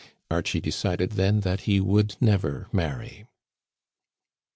[0.31, 3.27] Archie decided then that he would never marry.